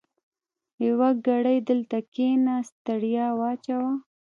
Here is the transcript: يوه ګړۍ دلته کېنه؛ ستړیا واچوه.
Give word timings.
يوه 0.85 1.09
ګړۍ 1.27 1.57
دلته 1.69 1.97
کېنه؛ 2.13 2.55
ستړیا 2.69 3.27
واچوه. 3.39 3.91